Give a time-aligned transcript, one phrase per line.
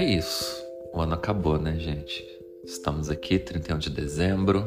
[0.00, 0.64] É isso.
[0.94, 2.26] O ano acabou, né, gente?
[2.64, 4.66] Estamos aqui, 31 de dezembro.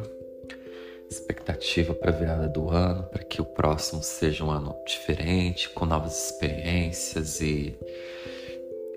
[1.10, 5.88] Expectativa para a virada do ano, para que o próximo seja um ano diferente, com
[5.88, 7.76] novas experiências e.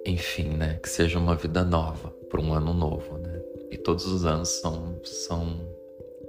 [0.05, 0.79] Enfim, né?
[0.83, 3.41] Que seja uma vida nova, para um ano novo, né?
[3.71, 5.59] E todos os anos são, são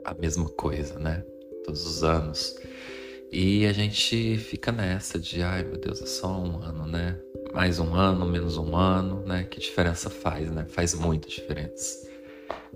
[0.05, 1.21] a mesma coisa, né?
[1.65, 2.57] Todos os anos.
[3.29, 7.19] E a gente fica nessa de, ai meu Deus, é só um ano, né?
[7.53, 9.43] Mais um ano, menos um ano, né?
[9.43, 10.65] Que diferença faz, né?
[10.69, 12.07] Faz muita diferença.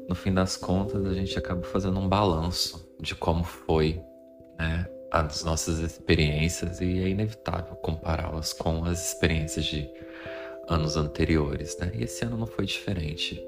[0.07, 4.01] No fim das contas, a gente acaba fazendo um balanço de como foi,
[4.57, 4.87] né?
[5.11, 9.89] As nossas experiências e é inevitável compará-las com as experiências de
[10.67, 11.91] anos anteriores, né?
[11.93, 13.45] E esse ano não foi diferente.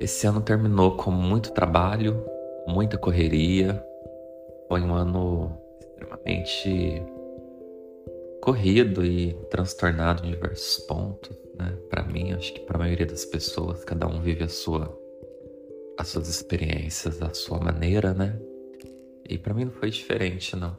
[0.00, 2.24] Esse ano terminou com muito trabalho,
[2.66, 3.84] muita correria.
[4.66, 7.02] Foi um ano extremamente
[8.40, 11.76] corrido e transtornado em diversos pontos, né?
[11.88, 14.98] Para mim, acho que para a maioria das pessoas, cada um vive a sua
[15.98, 18.40] as suas experiências, a sua maneira, né?
[19.28, 20.74] E para mim não foi diferente, não.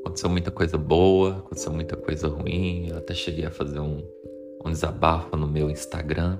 [0.00, 2.88] Aconteceu muita coisa boa, aconteceu muita coisa ruim.
[2.88, 4.02] Eu até cheguei a fazer um,
[4.64, 6.38] um desabafo no meu Instagram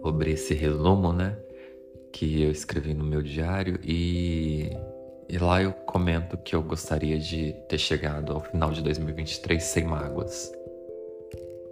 [0.00, 1.36] sobre esse resumo, né?
[2.12, 4.70] Que eu escrevi no meu diário e
[5.32, 9.82] e lá eu comento que eu gostaria de ter chegado ao final de 2023 sem
[9.82, 10.52] mágoas.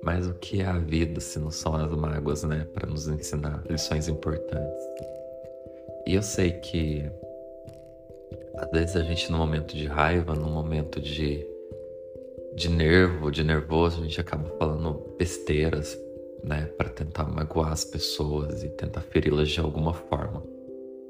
[0.03, 2.67] Mas o que é a vida se não são as mágoas, né?
[2.73, 4.83] Para nos ensinar lições importantes.
[6.07, 7.05] E eu sei que
[8.57, 11.47] às vezes a gente, no momento de raiva, no momento de,
[12.55, 15.99] de nervo, de nervoso, a gente acaba falando besteiras,
[16.43, 16.65] né?
[16.79, 20.43] Para tentar magoar as pessoas e tentar feri-las de alguma forma.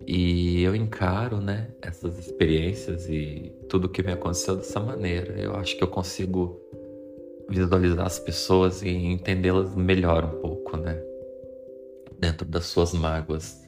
[0.07, 5.39] E eu encaro, né, essas experiências e tudo que me aconteceu dessa maneira.
[5.39, 6.61] Eu acho que eu consigo
[7.49, 11.01] visualizar as pessoas e entendê-las melhor um pouco, né?
[12.19, 13.61] Dentro das suas mágoas,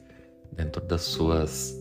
[0.51, 1.79] dentro das suas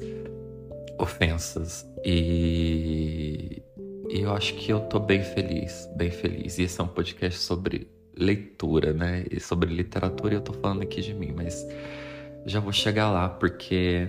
[0.99, 1.87] ofensas.
[2.05, 3.62] E,
[4.10, 6.59] e eu acho que eu tô bem feliz, bem feliz.
[6.59, 9.25] E esse é um podcast sobre leitura, né?
[9.31, 11.66] E sobre literatura, e eu tô falando aqui de mim, mas
[12.44, 14.09] já vou chegar lá porque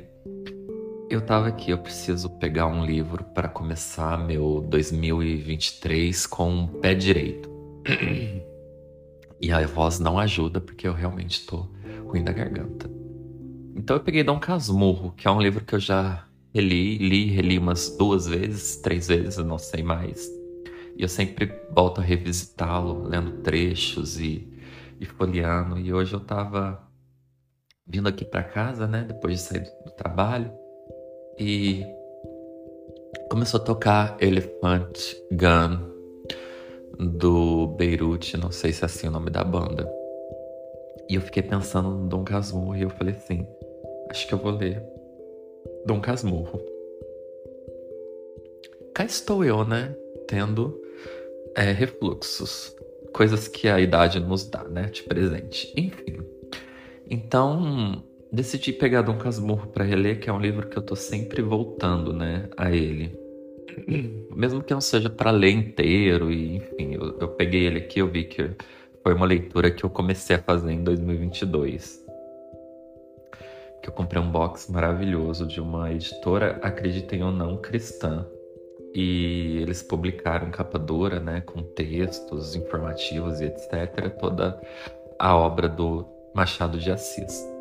[1.14, 6.96] eu tava aqui, eu preciso pegar um livro para começar meu 2023 com o pé
[6.96, 7.48] direito.
[9.40, 11.68] e a voz não ajuda porque eu realmente tô
[12.08, 12.90] ruim da garganta.
[13.76, 17.60] Então eu peguei Dom Casmurro, que é um livro que eu já reli, li, reli
[17.60, 20.28] umas duas vezes, três vezes, eu não sei mais.
[20.98, 24.52] E eu sempre volto a revisitá-lo, lendo trechos e,
[25.00, 25.78] e folheando.
[25.78, 26.82] E hoje eu tava
[27.86, 30.63] vindo aqui para casa, né, depois de sair do, do trabalho,
[31.38, 31.86] e
[33.30, 35.94] começou a tocar Elephant Gun
[37.00, 39.92] do Beirute, não sei se é assim o nome da banda.
[41.10, 43.46] E eu fiquei pensando no Dom Casmurro e eu falei assim,
[44.10, 44.84] acho que eu vou ler
[45.86, 46.62] Dom Casmurro.
[48.94, 49.96] Cá estou eu, né,
[50.28, 50.80] tendo
[51.56, 52.76] é, refluxos,
[53.12, 55.74] coisas que a idade nos dá, né, de presente.
[55.76, 56.20] Enfim,
[57.10, 61.44] então, decidi pegar Dom Casmurro para reler, que é um livro que eu tô sempre
[61.44, 63.16] voltando, né, a ele.
[64.36, 68.08] Mesmo que não seja para ler inteiro, e enfim, eu, eu peguei ele aqui, eu
[68.08, 68.50] vi que
[69.04, 72.04] foi uma leitura que eu comecei a fazer em 2022.
[73.84, 78.26] Que eu comprei um box maravilhoso de uma editora, acreditem ou não, cristã.
[78.96, 84.10] E eles publicaram capa dura, né, com textos informativos e etc.
[84.20, 84.60] Toda
[85.20, 87.53] a obra do Machado de Assis.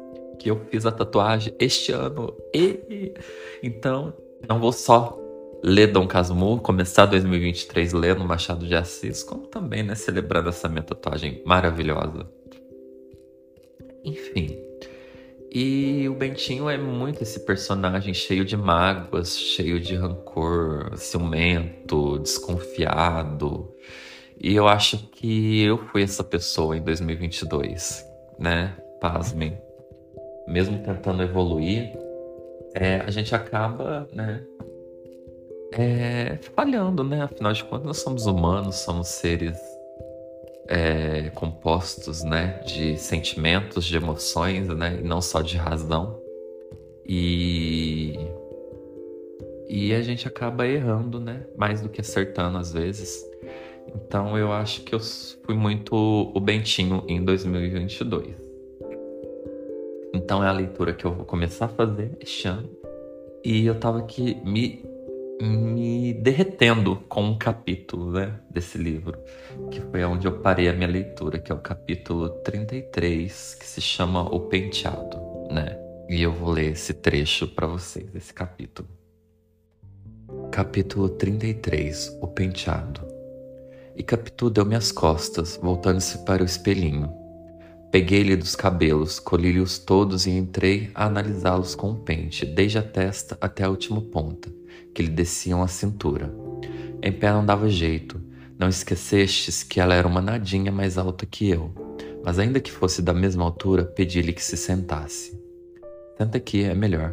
[0.42, 2.36] Que eu fiz a tatuagem este ano.
[2.52, 3.14] E
[3.62, 4.12] então,
[4.48, 5.16] não vou só
[5.62, 10.82] ler Dom Casmurro, começar 2023 lendo Machado de Assis, como também, né, celebrando essa minha
[10.82, 12.28] tatuagem maravilhosa.
[14.04, 14.58] Enfim.
[15.48, 23.72] E o Bentinho é muito esse personagem cheio de mágoas, cheio de rancor, ciumento, desconfiado.
[24.40, 28.10] E eu acho que eu fui essa pessoa em 2022
[28.42, 28.76] né?
[29.00, 29.56] Pasmem.
[30.52, 31.90] Mesmo tentando evoluir,
[32.74, 34.44] é, a gente acaba, né?
[35.72, 37.22] É, falhando, né?
[37.22, 39.56] Afinal de contas, nós somos humanos, somos seres
[40.68, 42.60] é, compostos, né?
[42.66, 44.98] De sentimentos, de emoções, né?
[45.00, 46.20] E não só de razão.
[47.06, 48.14] E
[49.70, 51.46] e a gente acaba errando, né?
[51.56, 53.24] Mais do que acertando às vezes.
[53.94, 58.51] Então eu acho que eu fui muito o Bentinho em 2022.
[60.24, 62.70] Então é a leitura que eu vou começar a fazer este ano.
[63.44, 64.84] E eu tava aqui me,
[65.40, 69.18] me derretendo com um capítulo né, desse livro,
[69.68, 73.80] que foi onde eu parei a minha leitura, que é o capítulo 33, que se
[73.80, 75.18] chama O Penteado,
[75.50, 75.76] né?
[76.08, 78.88] E eu vou ler esse trecho para vocês, esse capítulo.
[80.52, 83.00] Capítulo 33 O Penteado
[83.96, 87.21] E Capitu deu-me as costas, voltando-se para o espelhinho.
[87.92, 93.36] Peguei-lhe dos cabelos, colhi-lhe-os todos e entrei a analisá-los com o pente, desde a testa
[93.38, 94.50] até a última ponta,
[94.94, 96.34] que lhe desciam a cintura.
[97.02, 98.18] Em pé não dava jeito.
[98.58, 101.70] Não esquecestes que ela era uma nadinha mais alta que eu,
[102.24, 105.38] mas ainda que fosse da mesma altura, pedi-lhe que se sentasse.
[106.16, 107.12] Senta aqui, é melhor.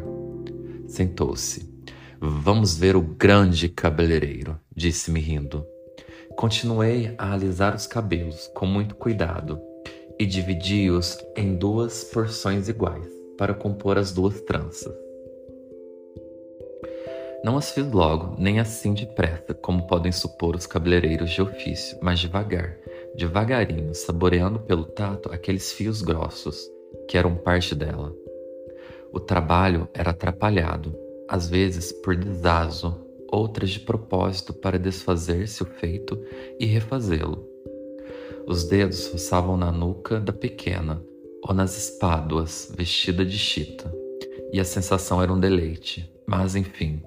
[0.86, 1.68] Sentou-se.
[2.18, 5.62] Vamos ver o grande cabeleireiro, disse-me rindo.
[6.36, 9.60] Continuei a alisar os cabelos com muito cuidado
[10.20, 13.08] e dividi-os em duas porções iguais
[13.38, 14.94] para compor as duas tranças.
[17.42, 22.20] Não as fiz logo, nem assim depressa, como podem supor os cabeleireiros de ofício, mas
[22.20, 22.76] devagar,
[23.16, 26.70] devagarinho, saboreando pelo tato aqueles fios grossos
[27.08, 28.14] que eram parte dela.
[29.10, 30.94] O trabalho era atrapalhado,
[31.26, 32.94] às vezes por desazo,
[33.32, 36.22] outras de propósito para desfazer-se o feito
[36.58, 37.49] e refazê-lo.
[38.50, 41.00] Os dedos roçavam na nuca da pequena
[41.40, 43.94] ou nas espáduas vestida de chita,
[44.52, 46.12] e a sensação era um deleite.
[46.26, 47.00] Mas enfim,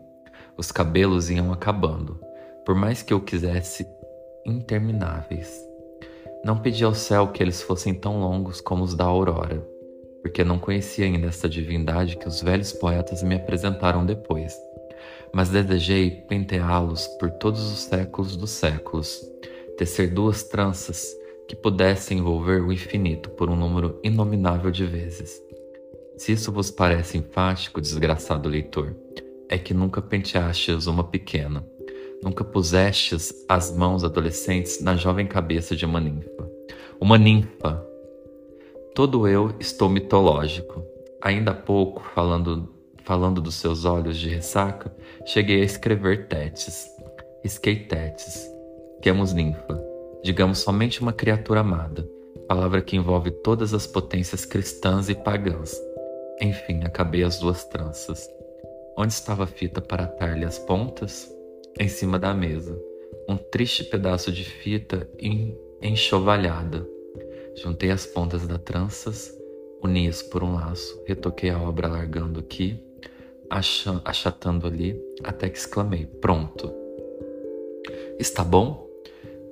[0.57, 2.17] os cabelos iam acabando,
[2.65, 3.85] por mais que eu quisesse
[4.45, 5.53] intermináveis.
[6.45, 9.67] Não pedi ao céu que eles fossem tão longos como os da aurora,
[10.21, 14.57] porque não conhecia ainda essa divindade que os velhos poetas me apresentaram depois.
[15.33, 19.29] Mas desejei penteá-los por todos os séculos dos séculos,
[19.77, 25.41] tecer duas tranças que pudesse envolver o infinito por um número inominável de vezes.
[26.17, 28.95] Se isso vos parece enfático, desgraçado leitor,
[29.49, 31.65] é que nunca penteastes uma pequena,
[32.23, 36.49] nunca pusestes as mãos adolescentes na jovem cabeça de uma ninfa.
[36.99, 37.85] Uma ninfa!
[38.95, 40.83] Todo eu estou mitológico.
[41.21, 42.73] Ainda há pouco, falando,
[43.03, 44.95] falando dos seus olhos de ressaca,
[45.25, 46.87] cheguei a escrever tetes.
[47.43, 48.47] Risquei tetes.
[49.01, 49.82] Temos ninfa
[50.23, 52.07] digamos somente uma criatura amada,
[52.47, 55.79] palavra que envolve todas as potências cristãs e pagãs.
[56.41, 58.27] Enfim, acabei as duas tranças.
[58.97, 61.29] Onde estava a fita para atar-lhe as pontas?
[61.79, 62.79] Em cima da mesa.
[63.27, 65.09] Um triste pedaço de fita
[65.81, 66.87] enxovalhada.
[67.55, 69.37] Juntei as pontas das tranças,
[69.83, 72.79] uni-as por um laço, retoquei a obra largando aqui,
[74.03, 76.73] achatando ali, até que exclamei: Pronto!
[78.19, 78.82] Está bom?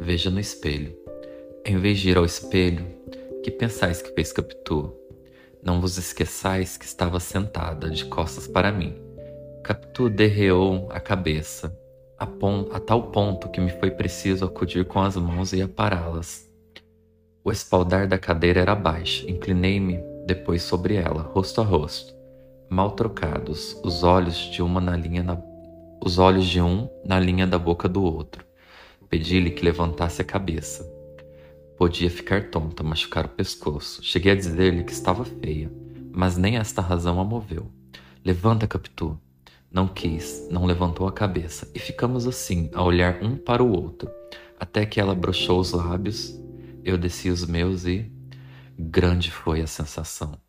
[0.02, 0.98] Veja no espelho.
[1.64, 2.84] Em vez de ir ao espelho,
[3.44, 4.92] que pensais que fez Capitu?
[5.64, 8.96] Não vos esqueçais que estava sentada de costas para mim.
[9.64, 11.78] Capitu derreou a cabeça,
[12.18, 12.28] a,
[12.76, 16.50] a tal ponto que me foi preciso acudir com as mãos e apará-las.
[17.44, 22.16] O espaldar da cadeira era baixo, inclinei-me depois sobre ela, rosto a rosto,
[22.68, 25.38] mal trocados, os olhos de uma na linha na...
[26.04, 28.51] os olhos de um na linha da boca do outro.
[29.12, 30.90] Pedi-lhe que levantasse a cabeça.
[31.78, 34.02] Podia ficar tonta, machucar o pescoço.
[34.02, 35.70] Cheguei a dizer-lhe que estava feia,
[36.14, 37.70] mas nem esta razão a moveu.
[38.24, 39.20] Levanta, Capitu.
[39.70, 44.10] Não quis, não levantou a cabeça, e ficamos assim, a olhar um para o outro,
[44.58, 46.34] até que ela broxou os lábios,
[46.86, 48.10] eu desci os meus e.
[48.80, 50.40] Grande foi a sensação.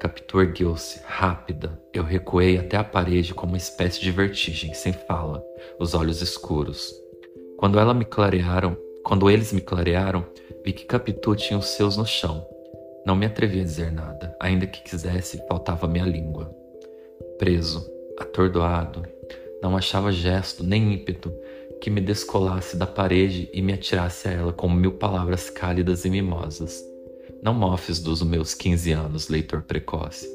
[0.00, 1.80] Capitu ergueu-se, rápida.
[1.94, 5.44] Eu recuei até a parede com uma espécie de vertigem, sem fala,
[5.78, 6.92] os olhos escuros.
[7.60, 8.74] Quando ela me clarearam,
[9.04, 10.24] quando eles me clarearam,
[10.64, 12.42] vi que Capitu tinha os seus no chão.
[13.04, 16.50] Não me atrevi a dizer nada, ainda que quisesse, faltava minha língua.
[17.38, 17.86] Preso,
[18.18, 19.02] atordoado,
[19.62, 21.30] não achava gesto nem ímpeto
[21.82, 26.08] que me descolasse da parede e me atirasse a ela com mil palavras cálidas e
[26.08, 26.82] mimosas.
[27.42, 30.26] Não mofes dos meus quinze anos, leitor precoce.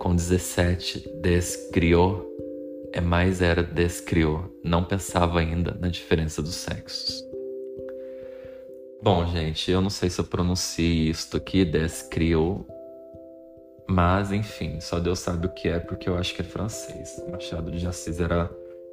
[0.00, 2.26] Com dezessete, descriou
[2.92, 7.24] é mais era descriou, não pensava ainda na diferença dos sexos.
[9.02, 12.66] Bom, gente, eu não sei se eu pronuncio isto aqui, descriou,
[13.88, 17.22] mas enfim, só Deus sabe o que é, porque eu acho que é francês.
[17.30, 18.46] Machado de Assis era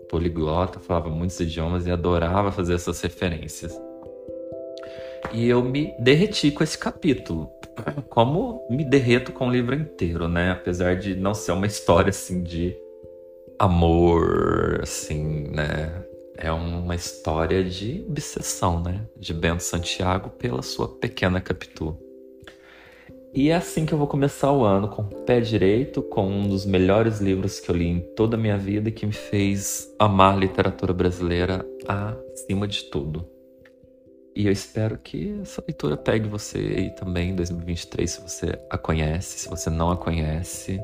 [0.09, 3.75] poliglota, falava muitos idiomas e adorava fazer essas referências.
[5.31, 7.50] E eu me derreti com esse capítulo.
[8.09, 10.51] Como me derreto com o livro inteiro, né?
[10.51, 12.77] Apesar de não ser uma história assim de
[13.60, 16.03] amor, assim, né?
[16.38, 19.01] É uma história de obsessão, né?
[19.17, 21.98] De Bento Santiago pela sua pequena Capitu.
[23.36, 26.48] E é assim que eu vou começar o ano, com o pé direito, com um
[26.48, 29.91] dos melhores livros que eu li em toda a minha vida e que me fez
[29.98, 33.27] amar literatura brasileira acima de tudo.
[34.36, 38.77] E eu espero que essa leitura pegue você aí também em 2023, se você a
[38.77, 40.79] conhece, se você não a conhece,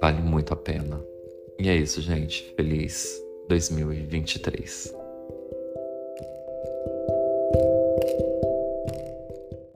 [0.00, 1.00] vale muito a pena.
[1.60, 2.54] E é isso, gente.
[2.56, 4.97] Feliz 2023.